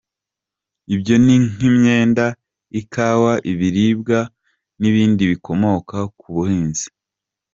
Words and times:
Ibyo 0.95 1.15
ni 1.23 1.35
nk’imyenda, 1.49 2.25
Ikawa, 2.79 3.33
ibiribwa 3.51 4.19
n’ibindi 4.79 5.23
bikomoka 5.31 5.97
ku 6.19 6.27
buhinzi. 6.35 6.87